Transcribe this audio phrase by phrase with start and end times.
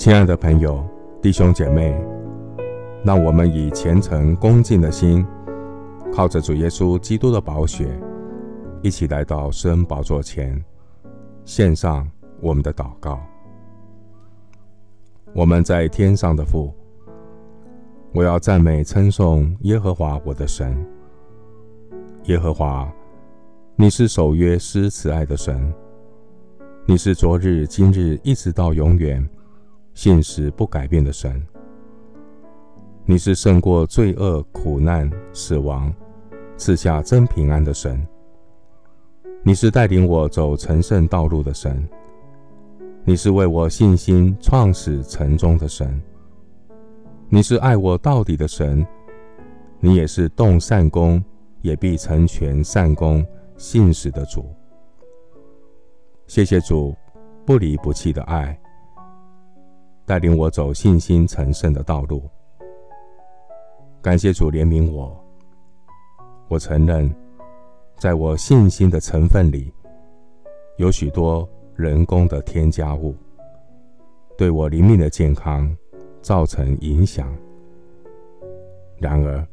[0.00, 0.82] 亲爱的朋友、
[1.20, 1.94] 弟兄姐妹，
[3.04, 5.22] 让我们以虔诚恭敬的心，
[6.10, 7.86] 靠着主耶稣基督的宝血，
[8.80, 10.58] 一起来到施恩宝座前，
[11.44, 12.10] 献上
[12.40, 13.20] 我们的祷告。
[15.34, 16.72] 我们在天上的父，
[18.14, 20.74] 我要赞美称颂耶和华我的神。
[22.24, 22.90] 耶和华，
[23.76, 25.70] 你是守约施慈爱的神，
[26.86, 29.28] 你是昨日、今日一直到永远，
[30.02, 31.46] 信实不改变的神。
[33.04, 35.92] 你是胜过罪恶、苦难、死亡，
[36.56, 38.02] 赐下真平安的神。
[39.42, 41.86] 你是带领我走成圣道路的神。
[43.04, 46.00] 你是为我信心创始成终的神，
[47.28, 48.86] 你是爱我到底的神，
[49.80, 51.22] 你也是动善功
[51.60, 53.22] 也必成全善功
[53.58, 54.46] 信实的主。
[56.26, 56.96] 谢谢主
[57.44, 58.58] 不离不弃的爱，
[60.10, 62.28] 带领我走信心成圣的道路。
[64.02, 65.16] 感谢主怜悯我，
[66.48, 67.08] 我承认
[67.96, 69.72] 在我信心的成分里
[70.78, 71.48] 有许多。
[71.76, 73.14] 人工的添加物
[74.36, 75.74] 对我灵命的健康
[76.20, 77.34] 造成影响。
[78.98, 79.46] 然而，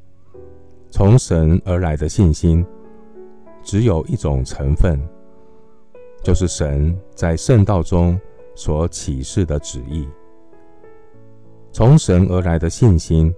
[0.90, 2.66] 从神而来的信心
[3.64, 5.00] 只有一种成分，
[6.22, 8.20] 就是神在圣道中
[8.56, 10.06] 所启示的旨意。
[11.78, 13.32] 从神而来的信心，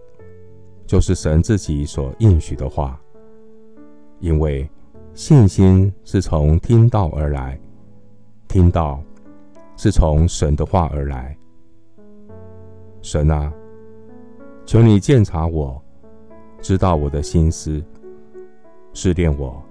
[0.87, 2.97] 就是神自己所应许的话，
[4.21, 4.65] 因为
[5.13, 7.59] 信心是从听到而来。
[8.47, 9.03] 听到
[9.75, 11.37] 是从神的话而来。
[13.01, 13.51] 神啊，
[14.65, 15.77] 求你鉴察我，
[16.61, 17.83] 知道我的心思，
[18.93, 19.61] 试炼我，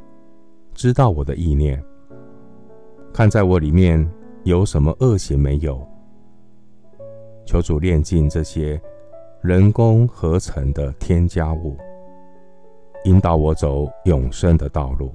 [0.75, 1.83] 知道我的意念，
[3.15, 4.07] 看在我里面
[4.45, 5.83] 有什么恶行没有。
[7.49, 8.79] 求主炼尽这些
[9.41, 11.79] 人工合成的添加物，
[13.05, 15.15] 引导我走永生的道路。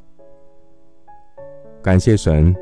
[1.80, 2.56] 感谢神。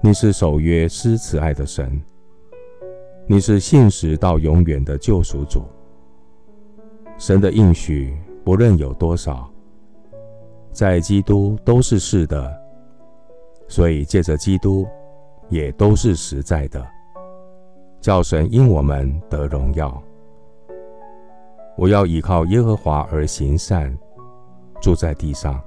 [0.00, 2.02] 你是守约施慈爱的神，
[3.26, 5.64] 你是信实到永远的救赎主。
[7.18, 9.50] 神的应许不论有多少，
[10.72, 12.54] 在基督都是是的，
[13.66, 14.86] 所以借着基督
[15.48, 16.86] 也都是实在的，
[18.04, 20.02] 叫神因我们得荣耀。
[21.74, 23.96] 我要依靠耶和华而行善，
[24.78, 25.58] 住在地上，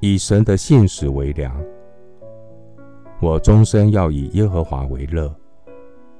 [0.00, 1.54] 以神的信实为粮。
[3.20, 5.32] 我终身要以耶和华为乐，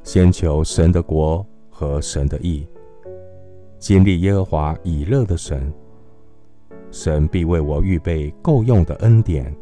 [0.04, 2.64] 先求神的国和神的义，
[3.80, 5.74] 经历耶和华以乐的神，
[6.92, 9.52] 神必为我预备够用的恩典，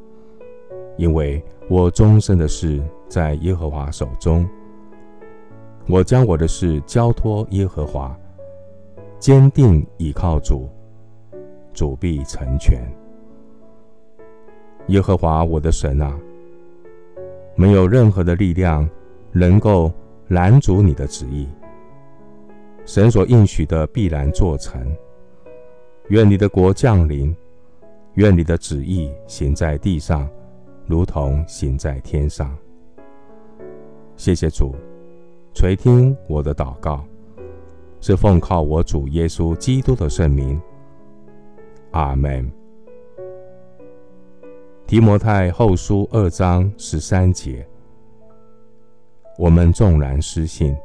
[0.99, 4.47] 因为我终身的事在耶和华手中。
[5.91, 8.15] 我将我的事交托耶和华，
[9.19, 10.69] 坚定倚靠主，
[11.73, 12.79] 主必成全。
[14.89, 16.15] 耶和华我的神啊！
[17.57, 18.87] 没有任何的力量
[19.33, 19.91] 能够
[20.29, 21.49] 拦阻你的旨意。
[22.85, 24.95] 神所应许的必然做成。
[26.09, 27.35] 愿你的国降临，
[28.15, 30.29] 愿你的旨意行在地上，
[30.87, 32.55] 如同行在天上。
[34.17, 34.75] 谢谢主，
[35.59, 37.05] 垂听我的祷告，
[38.01, 40.57] 是奉靠我主耶稣基督的圣名。
[41.91, 42.49] 阿门。
[44.87, 47.67] 提摩太后书二章十三节：
[49.37, 50.77] 我们纵然失信，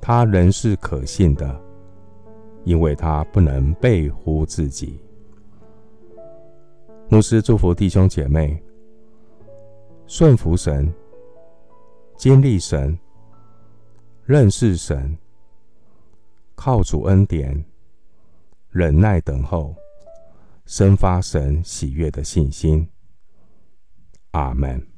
[0.00, 1.56] 他仍是可信的，
[2.64, 4.98] 因为他不能背乎自己。
[7.08, 8.60] 牧师祝福弟兄姐妹，
[10.08, 10.92] 顺服神，
[12.16, 12.98] 经历神，
[14.26, 15.18] 认识神，
[16.54, 17.62] 靠主恩典，
[18.70, 19.76] 忍耐等候。
[20.64, 22.88] 生发神喜悦的信心。
[24.30, 24.93] 阿门。